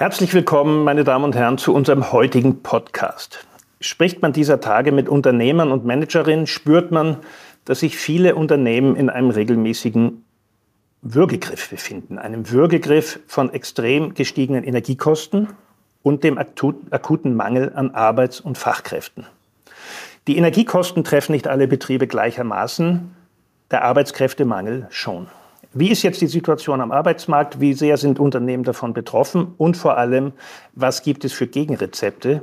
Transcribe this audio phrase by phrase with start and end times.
[0.00, 3.46] Herzlich willkommen, meine Damen und Herren, zu unserem heutigen Podcast.
[3.82, 7.18] Spricht man dieser Tage mit Unternehmern und Managerinnen, spürt man,
[7.66, 10.24] dass sich viele Unternehmen in einem regelmäßigen
[11.02, 12.18] Würgegriff befinden.
[12.18, 15.48] Einem Würgegriff von extrem gestiegenen Energiekosten
[16.02, 19.26] und dem akuten Mangel an Arbeits- und Fachkräften.
[20.28, 23.14] Die Energiekosten treffen nicht alle Betriebe gleichermaßen,
[23.70, 25.26] der Arbeitskräftemangel schon.
[25.72, 27.60] Wie ist jetzt die Situation am Arbeitsmarkt?
[27.60, 29.54] Wie sehr sind Unternehmen davon betroffen?
[29.56, 30.32] Und vor allem,
[30.72, 32.42] was gibt es für Gegenrezepte?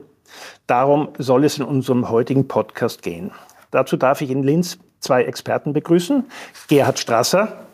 [0.66, 3.32] Darum soll es in unserem heutigen Podcast gehen.
[3.71, 6.23] Dazu darf ich in Linz zwei Experten begrüßen.
[6.70, 7.66] Gerhard Strasser,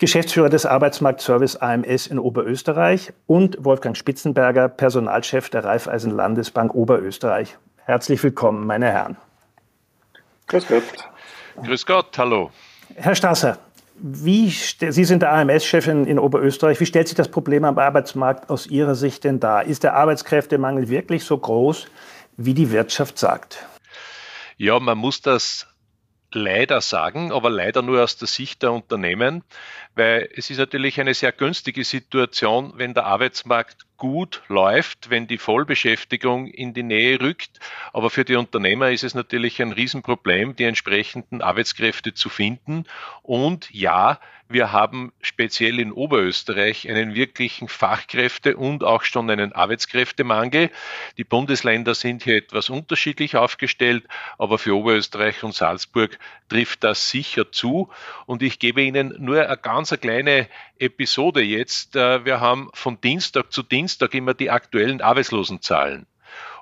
[0.00, 7.56] Geschäftsführer des Arbeitsmarktservice AMS in Oberösterreich und Wolfgang Spitzenberger, Personalchef der Raiffeisen Landesbank Oberösterreich.
[7.84, 9.16] Herzlich willkommen, meine Herren.
[10.48, 10.82] Grüß Gott.
[11.62, 12.50] Grüß Gott, hallo.
[12.96, 13.58] Herr Strasser,
[14.02, 16.80] wie, Sie sind der AMS-Chef in, in, Oberösterreich.
[16.80, 19.64] Wie stellt sich das Problem am Arbeitsmarkt aus Ihrer Sicht denn dar?
[19.64, 21.86] Ist der Arbeitskräftemangel wirklich so groß,
[22.36, 23.64] wie die Wirtschaft sagt?
[24.56, 25.68] Ja, man muss das
[26.32, 29.44] leider sagen, aber leider nur aus der Sicht der Unternehmen,
[29.94, 35.38] weil es ist natürlich eine sehr günstige Situation, wenn der Arbeitsmarkt gut läuft, wenn die
[35.38, 37.60] Vollbeschäftigung in die Nähe rückt.
[37.92, 42.82] Aber für die Unternehmer ist es natürlich ein Riesenproblem, die entsprechenden Arbeitskräfte zu finden.
[43.22, 44.18] Und ja,
[44.52, 50.70] wir haben speziell in Oberösterreich einen wirklichen Fachkräfte- und auch schon einen Arbeitskräftemangel.
[51.16, 54.04] Die Bundesländer sind hier etwas unterschiedlich aufgestellt,
[54.36, 57.88] aber für Oberösterreich und Salzburg trifft das sicher zu.
[58.26, 61.96] Und ich gebe Ihnen nur eine ganz kleine Episode jetzt.
[61.96, 66.06] Äh, wir haben von Dienstag zu Dienstag immer die aktuellen Arbeitslosenzahlen.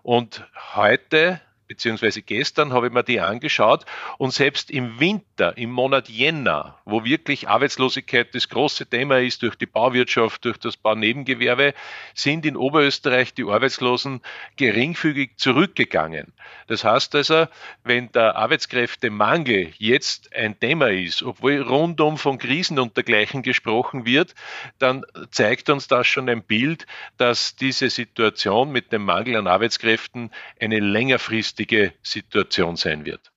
[0.02, 1.40] Und heute
[1.70, 3.86] beziehungsweise gestern habe ich mir die angeschaut
[4.18, 9.54] und selbst im Winter, im Monat Jänner, wo wirklich Arbeitslosigkeit das große Thema ist durch
[9.54, 11.74] die Bauwirtschaft, durch das Baunebengewerbe,
[12.12, 14.20] sind in Oberösterreich die Arbeitslosen
[14.56, 16.32] geringfügig zurückgegangen.
[16.66, 17.46] Das heißt also,
[17.84, 24.34] wenn der Arbeitskräftemangel jetzt ein Thema ist, obwohl rundum von Krisen und dergleichen gesprochen wird,
[24.80, 30.32] dann zeigt uns das schon ein Bild, dass diese Situation mit dem Mangel an Arbeitskräften
[30.58, 33.32] eine längerfristige langfristige Situation sein wird?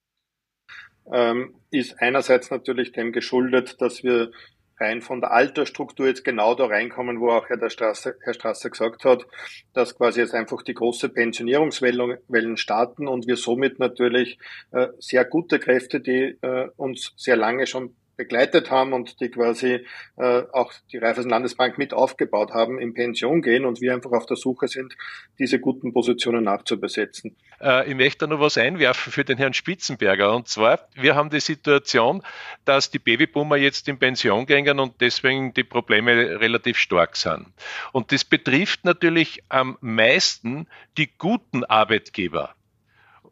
[1.11, 4.31] Ähm, ist einerseits natürlich dem geschuldet, dass wir
[4.79, 9.05] rein von der Altersstruktur jetzt genau da reinkommen, wo auch Herr, Straße, Herr Strasser gesagt
[9.05, 9.25] hat,
[9.73, 14.39] dass quasi jetzt einfach die große Pensionierungswellen starten und wir somit natürlich
[14.71, 19.85] äh, sehr gute Kräfte, die äh, uns sehr lange schon begleitet haben und die quasi
[20.17, 24.25] äh, auch die Raiffeisen Landesbank mit aufgebaut haben, in Pension gehen und wir einfach auf
[24.25, 24.95] der Suche sind,
[25.39, 27.35] diese guten Positionen nachzubesetzen.
[27.61, 30.35] Äh, ich möchte da noch was einwerfen für den Herrn Spitzenberger.
[30.35, 32.23] Und zwar, wir haben die Situation,
[32.65, 37.47] dass die Babyboomer jetzt in Pension gehen und deswegen die Probleme relativ stark sind.
[37.91, 42.55] Und das betrifft natürlich am meisten die guten Arbeitgeber.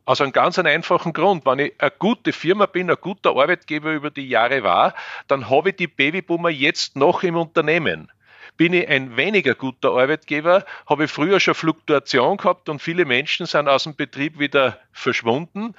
[0.06, 1.46] Aus einem ganz einfachen Grund.
[1.46, 4.96] Wenn ich eine gute Firma bin, ein guter Arbeitgeber über die Jahre war,
[5.28, 8.12] dann habe ich die Babyboomer jetzt noch im Unternehmen.
[8.58, 13.46] Bin ich ein weniger guter Arbeitgeber, habe ich früher schon Fluktuation gehabt und viele Menschen
[13.46, 15.74] sind aus dem Betrieb wieder verschwunden.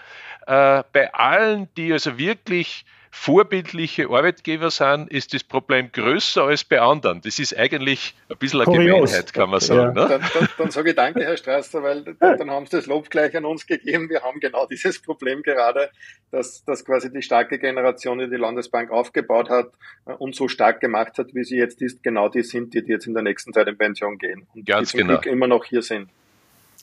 [0.46, 2.84] Äh, bei allen, die also wirklich
[3.14, 7.20] vorbildliche Arbeitgeber sind, ist das Problem größer als bei anderen.
[7.20, 9.10] Das ist eigentlich ein bisschen eine Kurios.
[9.10, 9.96] Gemeinheit, kann man sagen.
[9.96, 10.04] Ja.
[10.04, 10.08] Ne?
[10.08, 13.36] Dann, dann, dann, sage ich danke, Herr Strasser, weil dann haben Sie das Lob gleich
[13.36, 14.08] an uns gegeben.
[14.08, 15.90] Wir haben genau dieses Problem gerade,
[16.30, 19.72] dass, dass quasi die starke Generation, die die Landesbank aufgebaut hat
[20.06, 22.92] äh, und so stark gemacht hat, wie sie jetzt ist, genau die sind, die, die
[22.92, 25.20] jetzt in der nächsten Zeit in Pension gehen und Ganz die zum genau.
[25.20, 26.08] Glück immer noch hier sind.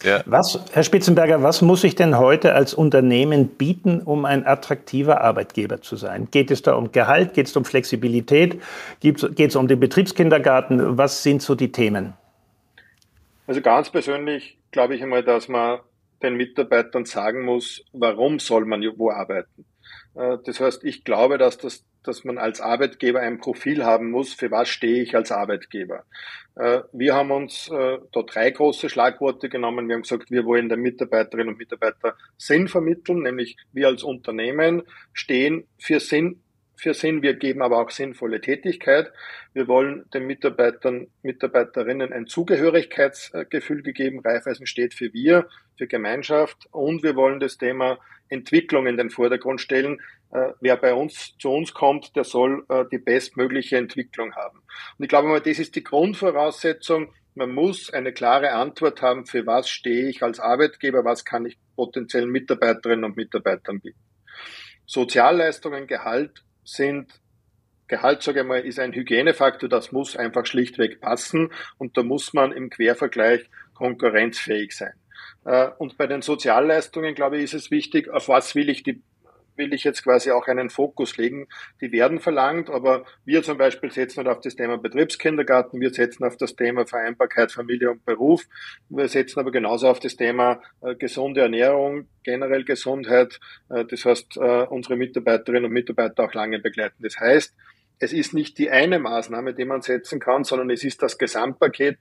[0.03, 0.23] Ja.
[0.25, 5.81] Was, Herr Spitzenberger, was muss ich denn heute als Unternehmen bieten, um ein attraktiver Arbeitgeber
[5.81, 6.29] zu sein?
[6.31, 7.33] Geht es da um Gehalt?
[7.33, 8.61] Geht es um Flexibilität?
[9.01, 10.97] Geht es um den Betriebskindergarten?
[10.97, 12.13] Was sind so die Themen?
[13.45, 15.79] Also ganz persönlich glaube ich einmal, dass man
[16.21, 19.65] den Mitarbeitern sagen muss, warum soll man wo arbeiten.
[20.15, 24.33] Äh, das heißt, ich glaube, dass das dass man als Arbeitgeber ein Profil haben muss,
[24.33, 26.05] für was stehe ich als Arbeitgeber.
[26.55, 29.87] Äh, wir haben uns äh, da drei große Schlagworte genommen.
[29.87, 34.83] Wir haben gesagt, wir wollen den Mitarbeiterinnen und Mitarbeitern Sinn vermitteln, nämlich wir als Unternehmen
[35.13, 36.41] stehen für Sinn
[36.79, 37.21] für Sinn.
[37.21, 39.11] Wir geben aber auch sinnvolle Tätigkeit.
[39.53, 44.21] Wir wollen den Mitarbeitern, Mitarbeiterinnen ein Zugehörigkeitsgefühl gegeben.
[44.23, 45.47] Raiffeisen steht für wir,
[45.77, 47.99] für Gemeinschaft und wir wollen das Thema
[48.29, 49.99] Entwicklung in den Vordergrund stellen.
[50.31, 54.59] Äh, wer bei uns zu uns kommt, der soll äh, die bestmögliche Entwicklung haben.
[54.97, 57.13] Und ich glaube mal, das ist die Grundvoraussetzung.
[57.35, 61.57] Man muss eine klare Antwort haben, für was stehe ich als Arbeitgeber, was kann ich
[61.75, 63.99] potenziellen Mitarbeiterinnen und Mitarbeitern bieten.
[64.85, 67.19] Sozialleistungen, Gehalt sind
[67.87, 72.33] Gehalt, sage ich mal, ist ein Hygienefaktor, das muss einfach schlichtweg passen und da muss
[72.33, 74.93] man im Quervergleich konkurrenzfähig sein.
[75.43, 79.01] Äh, und bei den Sozialleistungen, glaube ich, ist es wichtig, auf was will ich die
[79.59, 81.47] will ich jetzt quasi auch einen Fokus legen.
[81.81, 86.37] Die werden verlangt, aber wir zum Beispiel setzen auf das Thema Betriebskindergarten, wir setzen auf
[86.37, 88.45] das Thema Vereinbarkeit Familie und Beruf,
[88.89, 93.39] wir setzen aber genauso auf das Thema äh, gesunde Ernährung, generell Gesundheit,
[93.69, 97.03] äh, das heißt äh, unsere Mitarbeiterinnen und Mitarbeiter auch lange begleiten.
[97.03, 97.53] Das heißt,
[97.99, 101.99] es ist nicht die eine Maßnahme, die man setzen kann, sondern es ist das Gesamtpaket,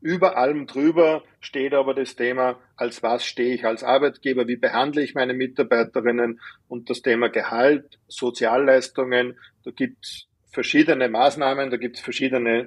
[0.00, 5.02] über allem drüber steht aber das Thema, als was stehe ich als Arbeitgeber, wie behandle
[5.02, 9.38] ich meine Mitarbeiterinnen und das Thema Gehalt, Sozialleistungen.
[9.64, 12.66] Da gibt es verschiedene Maßnahmen, da gibt es verschiedene äh,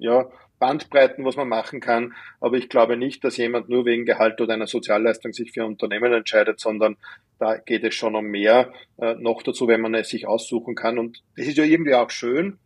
[0.00, 0.28] ja,
[0.58, 2.14] Bandbreiten, was man machen kann.
[2.40, 5.70] Aber ich glaube nicht, dass jemand nur wegen Gehalt oder einer Sozialleistung sich für ein
[5.70, 6.96] Unternehmen entscheidet, sondern
[7.38, 8.72] da geht es schon um mehr.
[8.98, 10.98] Äh, noch dazu, wenn man es sich aussuchen kann.
[10.98, 12.58] Und das ist ja irgendwie auch schön,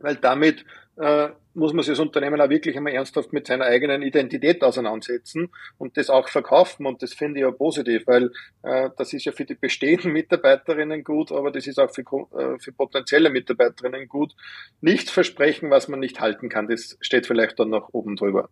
[0.00, 0.64] weil damit
[1.00, 5.50] äh, muss man sich als Unternehmen auch wirklich einmal ernsthaft mit seiner eigenen Identität auseinandersetzen
[5.76, 6.86] und das auch verkaufen.
[6.86, 8.30] Und das finde ich ja positiv, weil
[8.62, 12.58] äh, das ist ja für die bestehenden Mitarbeiterinnen gut, aber das ist auch für, äh,
[12.58, 14.34] für potenzielle Mitarbeiterinnen gut.
[14.80, 18.48] Nichts versprechen, was man nicht halten kann, das steht vielleicht dann noch oben drüber.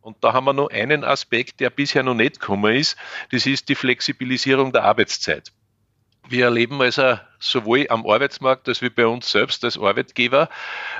[0.00, 2.96] Und da haben wir noch einen Aspekt, der bisher noch nicht gekommen ist.
[3.30, 5.52] Das ist die Flexibilisierung der Arbeitszeit.
[6.30, 10.48] Wir erleben also sowohl am Arbeitsmarkt als wie bei uns selbst als Arbeitgeber,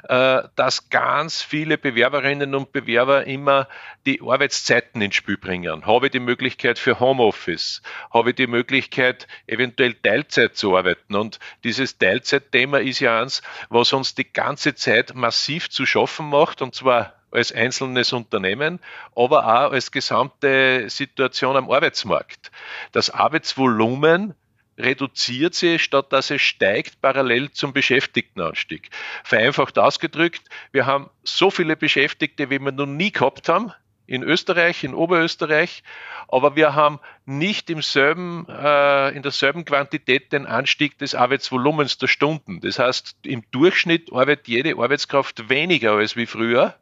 [0.09, 3.69] äh, dass ganz viele Bewerberinnen und Bewerber immer
[4.07, 5.87] die Arbeitszeiten ins Spiel bringen.
[5.87, 7.81] Habe ich die Möglichkeit für Homeoffice?
[8.13, 11.15] Habe ich die Möglichkeit, eventuell Teilzeit zu arbeiten?
[11.15, 16.61] Und dieses Teilzeitthema ist ja eins, was uns die ganze Zeit massiv zu schaffen macht,
[16.61, 18.81] und zwar als einzelnes Unternehmen,
[19.15, 22.51] aber auch als gesamte Situation am Arbeitsmarkt.
[22.91, 24.35] Das Arbeitsvolumen
[24.83, 28.91] reduziert sie, statt dass es steigt, parallel zum Beschäftigtenanstieg.
[29.25, 30.43] Vereinfacht ausgedrückt,
[30.73, 33.73] wir haben so viele Beschäftigte, wie wir noch nie gehabt haben,
[34.11, 35.85] in Österreich, in Oberösterreich,
[36.27, 42.09] aber wir haben nicht im selben, äh, in derselben Quantität den Anstieg des Arbeitsvolumens der
[42.09, 42.61] Stunden.
[42.61, 46.75] Das heißt, im Durchschnitt arbeitet jede Arbeitskraft weniger als wie früher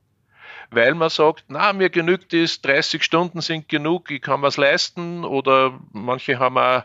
[0.71, 5.25] weil man sagt, na, mir genügt es, 30 Stunden sind genug, ich kann was leisten
[5.25, 6.83] oder manche haben auch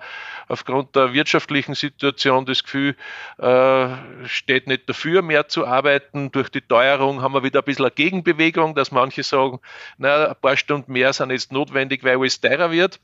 [0.47, 2.95] aufgrund der wirtschaftlichen Situation das Gefühl,
[3.38, 3.88] äh,
[4.25, 6.31] steht nicht dafür, mehr zu arbeiten.
[6.31, 9.59] Durch die Teuerung haben wir wieder ein bisschen eine Gegenbewegung, dass manche sagen,
[9.97, 13.00] na, ein paar Stunden mehr sind jetzt notwendig, weil alles teurer wird.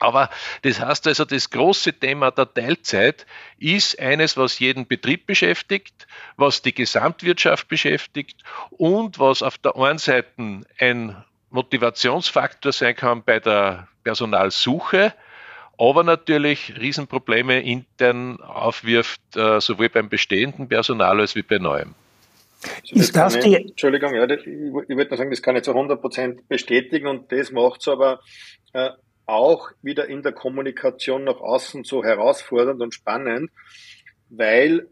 [0.00, 0.30] Aber
[0.62, 3.26] das heißt also, das große Thema der Teilzeit
[3.58, 6.06] ist eines, was jeden Betrieb beschäftigt,
[6.36, 11.16] was die Gesamtwirtschaft beschäftigt und was auf der einen Seite ein
[11.50, 15.12] Motivationsfaktor sein kann bei der Personalsuche,
[15.78, 21.94] aber natürlich Riesenprobleme intern aufwirft, äh, sowohl beim bestehenden Personal als wie bei neuem.
[22.82, 23.56] Also ist das, das die...
[23.56, 27.06] Ich, Entschuldigung, ja, ich, ich würde nur sagen, das kann ich zu 100 Prozent bestätigen
[27.06, 28.20] und das macht es aber
[28.72, 28.90] äh,
[29.30, 33.50] auch wieder in der Kommunikation nach außen so herausfordernd und spannend,
[34.28, 34.88] weil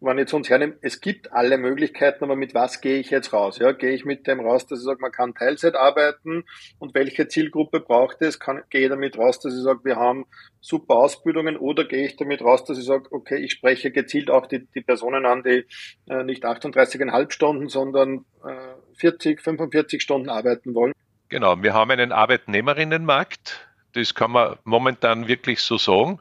[0.00, 3.32] wenn ich zu uns hernehme, es gibt alle Möglichkeiten, aber mit was gehe ich jetzt
[3.32, 3.58] raus?
[3.58, 6.44] Ja, gehe ich mit dem raus, dass ich sage, man kann Teilzeit arbeiten
[6.78, 8.38] und welche Zielgruppe braucht es?
[8.40, 10.26] Kann, gehe ich damit raus, dass ich sage, wir haben
[10.60, 14.46] super Ausbildungen oder gehe ich damit raus, dass ich sage, okay, ich spreche gezielt auch
[14.46, 15.64] die, die Personen an, die
[16.08, 20.92] äh, nicht 38,5 Stunden, sondern äh, 40, 45 Stunden arbeiten wollen?
[21.30, 23.60] Genau, wir haben einen Arbeitnehmerinnenmarkt.
[23.92, 26.18] Das kann man momentan wirklich so sagen.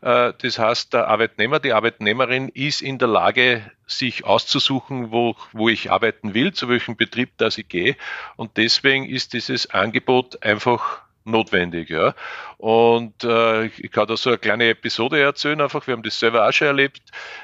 [0.00, 5.68] Äh, das heißt, der Arbeitnehmer, die Arbeitnehmerin ist in der Lage, sich auszusuchen, wo, wo
[5.68, 7.96] ich arbeiten will, zu welchem Betrieb das ich gehe.
[8.36, 11.90] Und deswegen ist dieses Angebot einfach notwendig.
[11.90, 12.14] Ja.
[12.58, 16.48] Und äh, ich kann da so eine kleine Episode erzählen, einfach, wir haben das selber
[16.48, 17.02] auch schon erlebt,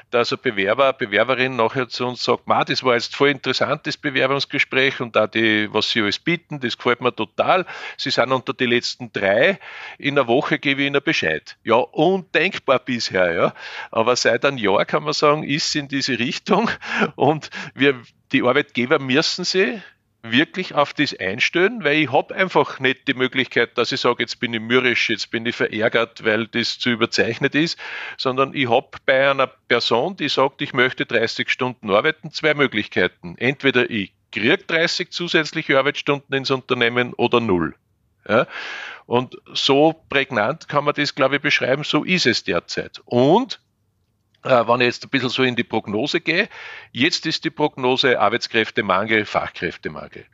[0.09, 3.97] dass ein Bewerber, Bewerberin nachher zu uns sagt, Ma, das war jetzt voll interessant, das
[3.97, 7.65] Bewerbungsgespräch und da die, was Sie alles bieten, das gefällt mir total.
[7.97, 9.59] Sie sind unter die letzten drei,
[9.97, 11.57] in einer Woche gebe ich Ihnen Bescheid.
[11.63, 13.53] Ja, undenkbar bisher, ja.
[13.91, 16.69] Aber seit einem Jahr kann man sagen, ist in diese Richtung
[17.15, 19.81] und wir, die Arbeitgeber müssen sie
[20.23, 24.39] wirklich auf das einstellen, weil ich habe einfach nicht die Möglichkeit, dass ich sage, jetzt
[24.39, 27.77] bin ich mürrisch, jetzt bin ich verärgert, weil das zu überzeichnet ist,
[28.17, 33.35] sondern ich habe bei einer Person, die sagt, ich möchte 30 Stunden arbeiten, zwei Möglichkeiten.
[33.37, 37.75] Entweder ich kriege 30 zusätzliche Arbeitsstunden ins Unternehmen oder null.
[38.27, 38.47] Ja?
[39.05, 43.01] Und so prägnant kann man das, glaube ich, beschreiben, so ist es derzeit.
[43.05, 43.59] Und
[44.43, 46.49] äh, wenn ich jetzt ein bisschen so in die Prognose gehe,
[46.91, 50.25] jetzt ist die Prognose Arbeitskräftemangel, Fachkräftemangel.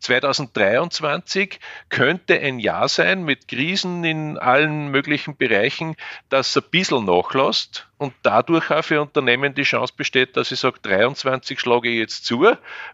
[0.00, 5.96] 2023 könnte ein Jahr sein mit Krisen in allen möglichen Bereichen,
[6.28, 10.78] das ein bisschen nachlässt und dadurch auch für Unternehmen die Chance besteht, dass ich sage,
[10.82, 12.46] 23 schlage ich jetzt zu,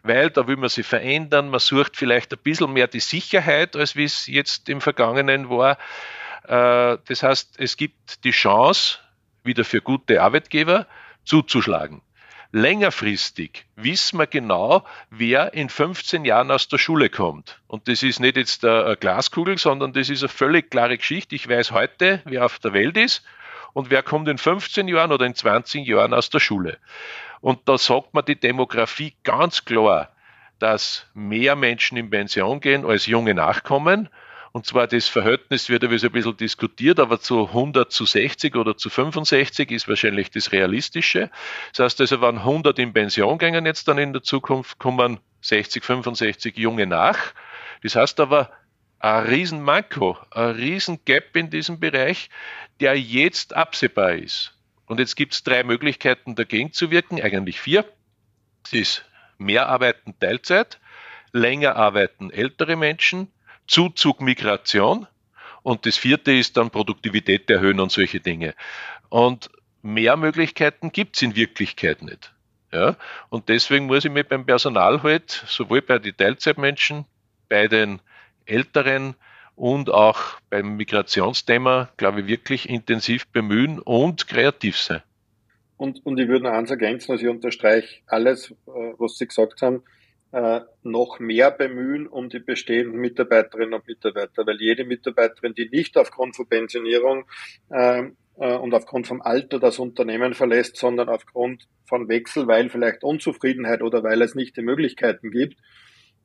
[0.03, 3.97] weil da will man sich verändern, man sucht vielleicht ein bisschen mehr die Sicherheit, als
[3.97, 5.77] wie es jetzt im Vergangenen war.
[6.45, 8.99] Äh, das heißt, es gibt die Chance,
[9.45, 10.87] wieder für gute Arbeitgeber
[11.25, 12.03] zuzuschlagen.
[12.53, 17.61] Längerfristig wissen wir genau, wer in 15 Jahren aus der Schule kommt.
[17.67, 21.35] Und das ist nicht jetzt eine Glaskugel, sondern das ist eine völlig klare Geschichte.
[21.35, 23.25] Ich weiß heute, wer auf der Welt ist
[23.73, 26.79] und wer kommt in 15 Jahren oder in 20 Jahren aus der Schule.
[27.41, 30.11] Und da sagt man die Demografie ganz klar,
[30.61, 34.09] dass mehr Menschen in Pension gehen als junge Nachkommen
[34.55, 38.89] und zwar das Verhältnis wird ein bisschen diskutiert, aber zu 100 zu 60 oder zu
[38.89, 41.29] 65 ist wahrscheinlich das Realistische.
[41.73, 45.83] Das heißt also, wenn 100 in Pension gehen jetzt dann in der Zukunft, kommen 60,
[45.83, 47.19] 65 Junge nach.
[47.83, 48.53] Das heißt aber,
[49.01, 52.31] ein Riesenmanko, ein Riesengap in diesem Bereich,
[52.79, 54.57] der jetzt absehbar ist.
[54.87, 57.85] Und jetzt gibt es drei Möglichkeiten, dagegen zu wirken, eigentlich vier.
[58.63, 59.05] Das ist
[59.37, 60.79] mehr arbeiten Teilzeit,
[61.33, 63.34] länger arbeiten ältere Menschen
[63.67, 65.07] Zuzug Migration
[65.63, 68.55] und das vierte ist dann Produktivität erhöhen und solche Dinge.
[69.09, 69.51] Und
[69.83, 72.33] mehr Möglichkeiten gibt es in Wirklichkeit nicht.
[72.73, 72.97] Ja?
[73.31, 77.07] Und deswegen muss ich mich beim Personal halt, sowohl bei den Teilzeitmenschen,
[77.49, 78.01] bei den
[78.45, 79.15] Älteren
[79.57, 85.03] und auch beim Migrationsthema, glaube ich, wirklich intensiv bemühen und kreativ sein.
[85.77, 88.55] Und, und ich würde noch eins ergänzen, also ich unterstreiche alles, äh,
[88.99, 89.83] was Sie gesagt haben
[90.35, 95.97] äh, noch mehr bemühen um die bestehenden Mitarbeiterinnen und Mitarbeiter, weil jede Mitarbeiterin, die nicht
[95.97, 97.27] aufgrund von Pensionierung
[97.71, 98.03] äh,
[98.39, 103.81] äh, und aufgrund vom Alter das Unternehmen verlässt, sondern aufgrund von Wechsel, weil vielleicht Unzufriedenheit
[103.81, 105.57] oder weil es nicht die Möglichkeiten gibt,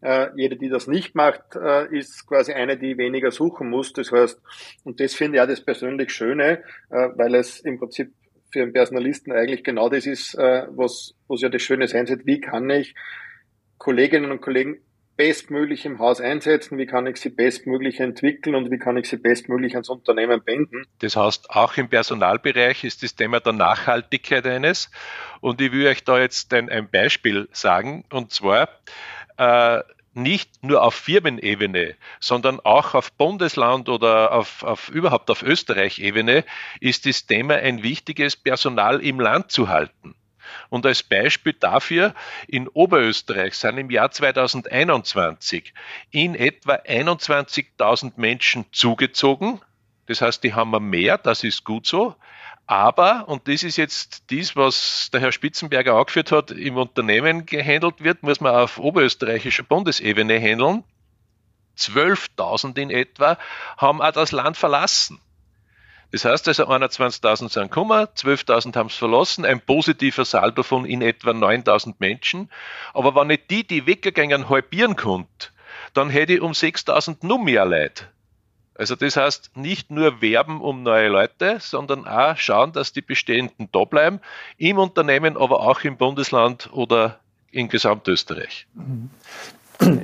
[0.01, 3.93] äh, jede, die das nicht macht, äh, ist quasi eine, die weniger suchen muss.
[3.93, 4.41] Das heißt,
[4.85, 8.11] und das finde ich auch das persönlich Schöne, äh, weil es im Prinzip
[8.51, 12.25] für einen Personalisten eigentlich genau das ist, äh, was, was ja das Schöne sein sollte.
[12.25, 12.95] Wie kann ich
[13.79, 14.79] Kolleginnen und Kollegen
[15.19, 19.17] bestmöglich im Haus einsetzen, wie kann ich sie bestmöglich entwickeln und wie kann ich sie
[19.17, 20.85] bestmöglich ans Unternehmen binden.
[20.99, 24.89] Das heißt, auch im Personalbereich ist das Thema der Nachhaltigkeit eines.
[25.41, 28.69] Und ich will euch da jetzt ein, ein Beispiel sagen, und zwar
[29.35, 29.81] äh,
[30.13, 36.45] nicht nur auf Firmenebene, sondern auch auf Bundesland oder auf, auf überhaupt auf Österreich-Ebene
[36.79, 40.08] ist das Thema ein wichtiges Personal im Land zu halten.
[40.69, 42.13] Und als Beispiel dafür,
[42.47, 45.73] in Oberösterreich sind im Jahr 2021
[46.11, 49.61] in etwa 21.000 Menschen zugezogen.
[50.05, 52.15] Das heißt, die haben wir mehr, das ist gut so.
[52.67, 58.03] Aber, und das ist jetzt dies, was der Herr Spitzenberger angeführt hat, im Unternehmen gehandelt
[58.03, 60.83] wird, muss man auf oberösterreichischer Bundesebene handeln.
[61.79, 63.39] 12.000 in etwa
[63.77, 65.19] haben auch das Land verlassen.
[66.11, 71.01] Das heißt also, 21.000 sind gekommen, 12.000 haben es verlassen, ein positiver Saldo von in
[71.01, 72.49] etwa 9.000 Menschen.
[72.93, 75.49] Aber wenn ich die, die weggegangen, halbieren konnte,
[75.93, 78.09] dann hätte ich um 6.000 nur mehr Leid.
[78.73, 83.67] Also das heißt, nicht nur werben um neue Leute, sondern auch schauen, dass die bestehenden
[83.73, 84.21] da bleiben,
[84.57, 87.19] im Unternehmen, aber auch im Bundesland oder
[87.51, 88.67] in Gesamtösterreich.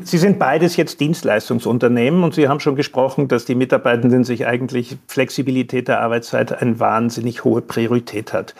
[0.03, 4.97] Sie sind beides jetzt Dienstleistungsunternehmen und Sie haben schon gesprochen, dass die Mitarbeitenden sich eigentlich
[5.07, 8.55] Flexibilität der Arbeitszeit eine wahnsinnig hohe Priorität hat.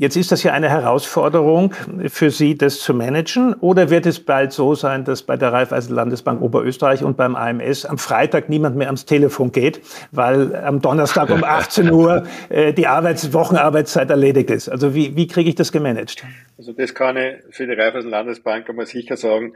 [0.00, 1.74] Jetzt ist das ja eine Herausforderung
[2.06, 3.54] für Sie, das zu managen.
[3.54, 7.84] Oder wird es bald so sein, dass bei der Raiffeisen Landesbank Oberösterreich und beim AMS
[7.84, 9.80] am Freitag niemand mehr ans Telefon geht,
[10.12, 14.68] weil am Donnerstag um 18 Uhr äh, die Arbeits Wochenarbeitszeit erledigt ist?
[14.68, 16.24] Also wie, wie kriege ich das gemanagt?
[16.56, 19.54] Also das kann ich für die Raiffeisen Landesbank einmal sicher sagen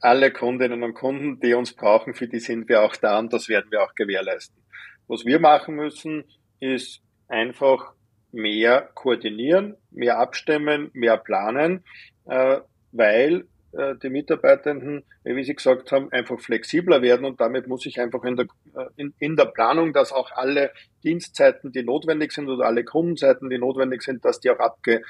[0.00, 3.48] alle Kundinnen und Kunden, die uns brauchen, für die sind wir auch da und das
[3.48, 4.62] werden wir auch gewährleisten.
[5.08, 6.24] Was wir machen müssen,
[6.60, 7.92] ist einfach
[8.32, 11.84] mehr koordinieren, mehr abstimmen, mehr planen,
[12.26, 12.60] äh,
[12.92, 18.00] weil äh, die Mitarbeitenden, wie Sie gesagt haben, einfach flexibler werden und damit muss ich
[18.00, 20.72] einfach in der, äh, in, in der Planung, dass auch alle
[21.04, 25.02] Dienstzeiten, die notwendig sind oder alle Kundenzeiten, die notwendig sind, dass die auch abge,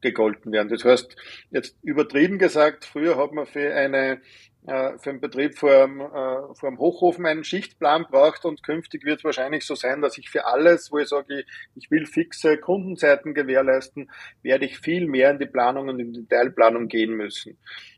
[0.00, 0.68] gegolten werden.
[0.68, 1.16] Das heißt,
[1.50, 4.20] jetzt übertrieben gesagt, früher hat man für eine
[4.66, 9.04] äh, für einen Betrieb vor einem, äh, vor einem Hochofen einen Schichtplan braucht und künftig
[9.04, 11.44] wird es wahrscheinlich so sein, dass ich für alles, wo ich sage,
[11.76, 14.10] ich, will fixe Kundenzeiten gewährleisten,
[14.42, 17.56] werde ich viel mehr in die Planung und in die Detailplanung gehen müssen.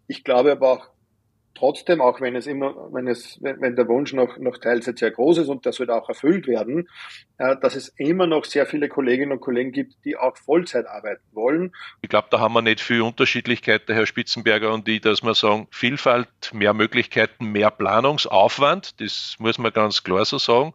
[0.09, 0.91] Ich glaube aber auch
[1.59, 5.39] trotzdem, auch wenn es immer, wenn es, wenn der Wunsch nach, nach Teilzeit sehr groß
[5.39, 6.89] ist und das wird auch erfüllt werden,
[7.39, 11.25] äh, dass es immer noch sehr viele Kolleginnen und Kollegen gibt, die auch Vollzeit arbeiten
[11.33, 11.73] wollen.
[12.03, 15.35] Ich glaube, da haben wir nicht viel Unterschiedlichkeit, der Herr Spitzenberger und ich, dass wir
[15.35, 20.75] sagen, Vielfalt, mehr Möglichkeiten, mehr Planungsaufwand, das muss man ganz klar so sagen.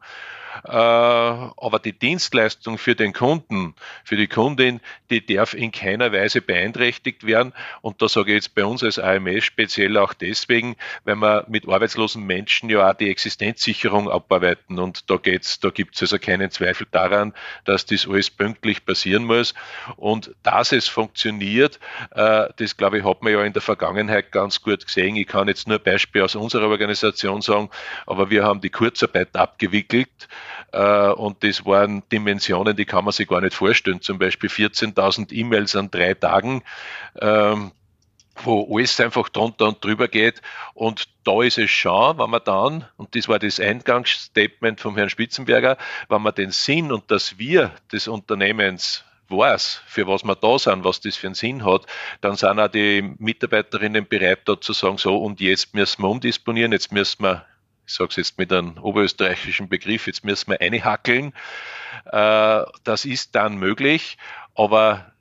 [0.66, 4.80] Äh, aber die Dienstleistung für den Kunden, für die Kundin,
[5.10, 7.54] die darf in keiner Weise beeinträchtigt werden.
[7.82, 11.68] Und da sage ich jetzt bei uns als AMS speziell auch deswegen, weil wir mit
[11.68, 14.80] arbeitslosen Menschen ja auch die Existenzsicherung abarbeiten.
[14.80, 17.34] Und da da gibt's also keinen Zweifel daran,
[17.66, 19.54] dass das alles pünktlich passieren muss.
[19.96, 21.80] Und dass es funktioniert,
[22.12, 25.16] äh, das glaube ich, hat man ja in der Vergangenheit ganz gut gesehen.
[25.16, 27.70] Ich kann jetzt nur ein Beispiel aus unserer Organisation sagen,
[28.06, 30.10] aber wir haben die Kurzarbeit abgewickelt.
[30.72, 34.02] Äh, und das waren Dimensionen, die kann man sich gar nicht vorstellen.
[34.02, 36.64] Zum Beispiel 14.000 E-Mails an drei Tagen.
[37.20, 37.72] Ähm,
[38.42, 40.42] wo alles einfach drunter und drüber geht.
[40.74, 45.10] Und da ist es schon, wenn man dann, und das war das Eingangsstatement vom Herrn
[45.10, 45.78] Spitzenberger,
[46.10, 50.84] wenn man den Sinn und das Wir des Unternehmens weiß, für was wir da sind,
[50.84, 51.86] was das für einen Sinn hat,
[52.22, 56.72] dann sind auch die Mitarbeiterinnen bereit, da zu sagen, so, und jetzt müssen wir umdisponieren,
[56.72, 57.46] jetzt müssen wir
[57.86, 61.34] ich sage es jetzt mit einem oberösterreichischen Begriff, jetzt müssen wir einhackeln.
[62.12, 64.18] Äh, das ist dann möglich,
[64.56, 65.14] aber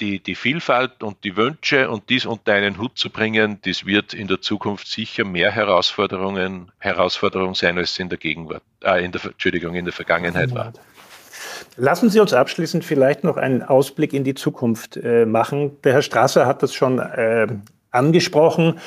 [0.00, 4.14] die, die Vielfalt und die Wünsche und dies unter einen Hut zu bringen, das wird
[4.14, 9.24] in der Zukunft sicher mehr Herausforderungen, Herausforderung sein, als in der Gegenwart, äh, in der,
[9.24, 10.72] Entschuldigung, in der Vergangenheit war.
[11.76, 15.80] Lassen Sie uns abschließend vielleicht noch einen Ausblick in die Zukunft äh, machen.
[15.82, 17.46] Der Herr Strasser hat das schon äh,
[17.90, 18.78] angesprochen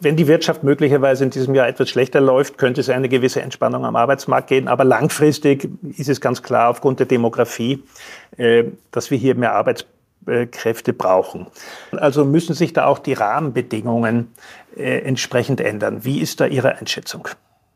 [0.00, 3.84] wenn die Wirtschaft möglicherweise in diesem Jahr etwas schlechter läuft, könnte es eine gewisse Entspannung
[3.84, 4.68] am Arbeitsmarkt geben.
[4.68, 7.82] Aber langfristig ist es ganz klar aufgrund der Demografie,
[8.36, 11.46] äh, dass wir hier mehr Arbeitskräfte brauchen.
[11.92, 14.32] Also müssen sich da auch die Rahmenbedingungen
[14.76, 16.04] äh, entsprechend ändern.
[16.04, 17.28] Wie ist da Ihre Einschätzung?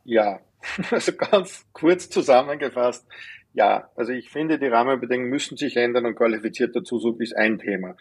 [0.04, 0.40] Ja,
[0.90, 3.06] also ganz kurz zusammengefasst.
[3.54, 7.96] Ja, also ich finde, die Rahmenbedingungen müssen sich ändern und qualifizierter Zusug ist ein Thema.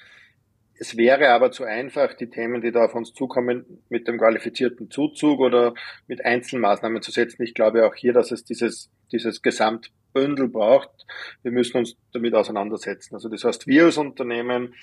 [0.79, 4.91] Es wäre aber zu einfach, die Themen, die da auf uns zukommen, mit dem qualifizierten
[4.91, 5.73] Zuzug oder
[6.07, 7.43] mit Einzelmaßnahmen zu setzen.
[7.43, 10.89] Ich glaube auch hier, dass es dieses, dieses Gesamtbündel braucht.
[11.41, 13.15] Wir müssen uns damit auseinandersetzen.
[13.15, 14.75] Also das heißt, wir als Unternehmen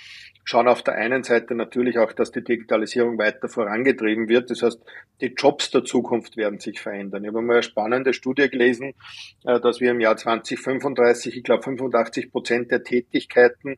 [0.44, 4.50] schauen auf der einen Seite natürlich auch, dass die Digitalisierung weiter vorangetrieben wird.
[4.50, 4.80] Das heißt,
[5.20, 7.24] die Jobs der Zukunft werden sich verändern.
[7.24, 8.94] Ich habe mal eine spannende Studie gelesen,
[9.44, 13.76] äh, dass wir im Jahr 2035, ich glaube 85 Prozent der Tätigkeiten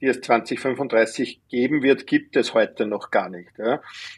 [0.00, 3.50] die es 2035 geben wird, gibt es heute noch gar nicht.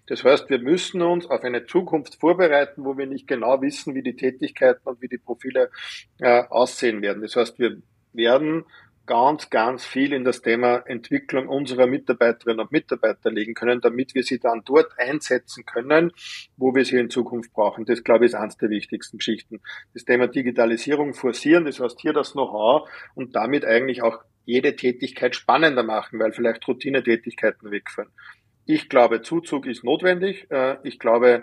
[0.06, 4.02] Das heißt, wir müssen uns auf eine Zukunft vorbereiten, wo wir nicht genau wissen, wie
[4.02, 5.70] die Tätigkeiten und wie die Profile
[6.18, 7.22] äh, aussehen werden.
[7.22, 7.80] Das heißt, wir
[8.12, 8.64] werden
[9.08, 14.22] ganz, ganz viel in das Thema Entwicklung unserer Mitarbeiterinnen und Mitarbeiter legen können, damit wir
[14.22, 16.12] sie dann dort einsetzen können,
[16.56, 17.86] wo wir sie in Zukunft brauchen.
[17.86, 19.60] Das, glaube ich, ist eines der wichtigsten Geschichten.
[19.94, 25.36] Das Thema Digitalisierung forcieren, das heißt hier das Know-how und damit eigentlich auch jede Tätigkeit
[25.36, 28.08] spannender machen, weil vielleicht Routinetätigkeiten wegfallen.
[28.64, 30.50] Ich glaube, Zuzug ist notwendig.
[30.50, 31.42] Äh, ich glaube,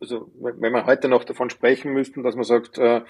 [0.00, 3.02] also wenn wir heute noch davon sprechen müssten, dass man sagt, äh,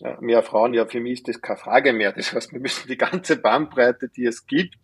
[0.00, 2.12] äh, mehr Frauen, ja, für mich ist das keine Frage mehr.
[2.12, 4.76] Das heißt, wir müssen die ganze Bandbreite, die es gibt,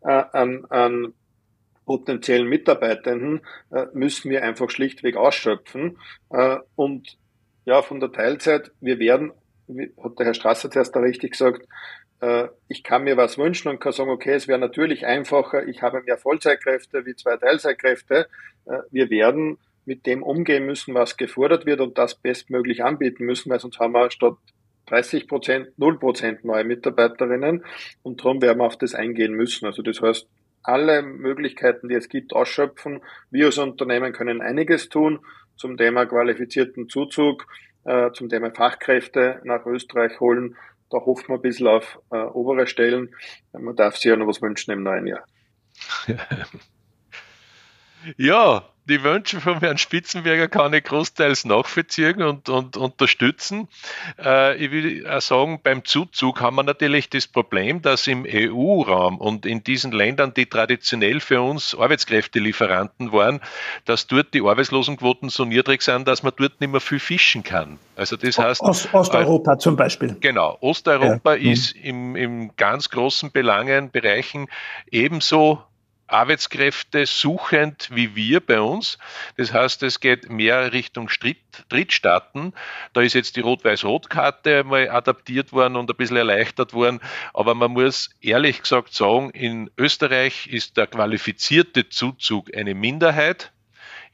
[0.00, 1.12] an, an
[1.84, 3.42] potenziellen Mitarbeitenden,
[3.92, 5.98] müssen wir einfach schlichtweg ausschöpfen.
[6.74, 7.18] Und
[7.64, 9.32] ja, von der Teilzeit, wir werden,
[10.02, 11.66] hat der Herr Strasser zuerst da richtig gesagt,
[12.68, 16.02] ich kann mir was wünschen und kann sagen, okay, es wäre natürlich einfacher, ich habe
[16.02, 18.28] mehr Vollzeitkräfte wie zwei Teilzeitkräfte.
[18.66, 23.50] Äh, wir werden mit dem umgehen müssen, was gefordert wird und das bestmöglich anbieten müssen,
[23.50, 24.34] weil sonst haben wir statt
[24.86, 27.64] 30 Prozent, 0 Prozent neue Mitarbeiterinnen
[28.02, 29.66] und darum werden wir auf das eingehen müssen.
[29.66, 30.28] Also das heißt,
[30.62, 33.00] alle Möglichkeiten, die es gibt, ausschöpfen.
[33.30, 35.20] Wir als Unternehmen können einiges tun
[35.56, 37.46] zum Thema qualifizierten Zuzug,
[37.84, 40.56] äh, zum Thema Fachkräfte nach Österreich holen
[40.90, 43.14] da hofft man ein bisschen auf äh, obere Stellen.
[43.52, 45.24] Man darf sich ja noch was wünschen im neuen Jahr.
[48.16, 53.68] ja, die Wünsche von Herrn Spitzenberger kann ich großteils nachvollziehen und, und unterstützen.
[54.22, 59.18] Äh, ich will auch sagen, beim Zuzug haben wir natürlich das Problem, dass im EU-Raum
[59.18, 63.40] und in diesen Ländern, die traditionell für uns Arbeitskräftelieferanten waren,
[63.84, 67.78] dass dort die Arbeitslosenquoten so niedrig sind, dass man dort nicht mehr viel fischen kann.
[67.96, 70.16] Also das heißt Ost Osteuropa äh, zum Beispiel.
[70.20, 71.52] Genau, Osteuropa ja.
[71.52, 74.46] ist im, im ganz großen Belangen, Bereichen
[74.90, 75.62] ebenso
[76.06, 78.98] Arbeitskräfte suchend wie wir bei uns.
[79.36, 81.10] Das heißt, es geht mehr Richtung
[81.68, 82.52] Drittstaaten.
[82.92, 87.00] Da ist jetzt die Rot-Weiß-Rot-Karte mal adaptiert worden und ein bisschen erleichtert worden.
[87.34, 93.52] Aber man muss ehrlich gesagt sagen, in Österreich ist der qualifizierte Zuzug eine Minderheit.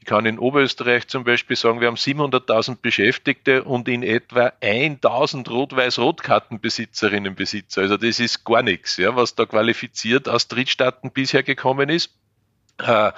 [0.03, 5.49] Ich kann in Oberösterreich zum Beispiel sagen, wir haben 700.000 Beschäftigte und in etwa 1.000
[5.49, 7.83] Rot-Weiß-Rotkartenbesitzerinnen Besitzer.
[7.83, 12.11] Also das ist gar nichts, ja, was da qualifiziert aus Drittstaaten bisher gekommen ist.
[12.79, 13.13] Äh,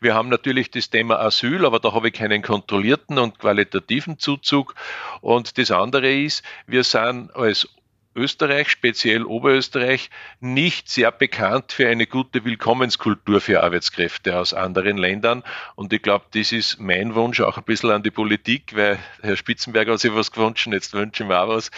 [0.00, 4.74] wir haben natürlich das Thema Asyl, aber da habe ich keinen kontrollierten und qualitativen Zuzug.
[5.22, 7.66] Und das andere ist, wir sind als
[8.14, 15.44] Österreich, speziell Oberösterreich, nicht sehr bekannt für eine gute Willkommenskultur für Arbeitskräfte aus anderen Ländern.
[15.76, 19.36] Und ich glaube, das ist mein Wunsch auch ein bisschen an die Politik, weil Herr
[19.36, 21.70] Spitzenberger hat sich was gewünscht, jetzt wünschen wir auch was,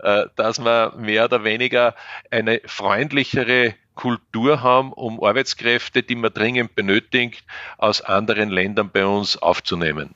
[0.00, 1.94] äh, dass man mehr oder weniger
[2.30, 7.44] eine freundlichere Kultur haben, um Arbeitskräfte, die man dringend benötigt,
[7.78, 10.14] aus anderen Ländern bei uns aufzunehmen.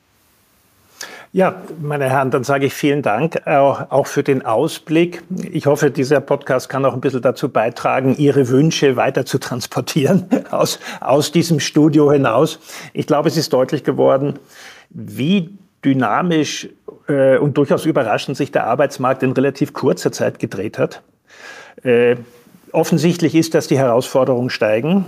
[1.35, 5.23] Ja, meine Herren, dann sage ich vielen Dank auch für den Ausblick.
[5.51, 10.27] Ich hoffe, dieser Podcast kann auch ein bisschen dazu beitragen, Ihre Wünsche weiter zu transportieren
[10.51, 12.59] aus, aus diesem Studio hinaus.
[12.93, 14.39] Ich glaube, es ist deutlich geworden,
[14.91, 16.69] wie dynamisch
[17.09, 21.03] äh, und durchaus überraschend sich der Arbeitsmarkt in relativ kurzer Zeit gedreht hat.
[21.83, 22.17] Äh,
[22.73, 25.05] Offensichtlich ist, dass die Herausforderungen steigen.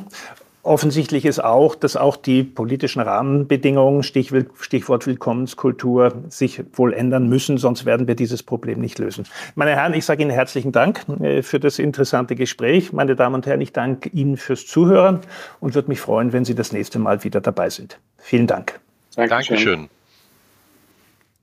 [0.65, 7.85] Offensichtlich ist auch, dass auch die politischen Rahmenbedingungen, Stichwort Willkommenskultur, sich wohl ändern müssen, sonst
[7.85, 9.27] werden wir dieses Problem nicht lösen.
[9.57, 12.95] Meine Herren, ich sage Ihnen herzlichen Dank äh, für das interessante Gespräch.
[12.95, 15.21] Meine Damen und Herren, ich danke Ihnen fürs Zuhören
[15.61, 17.99] und würde mich freuen, wenn Sie das nächste Mal wieder dabei sind.
[18.17, 18.81] Vielen Dank.
[19.17, 19.29] Dankeschön.
[19.29, 19.89] Dankeschön.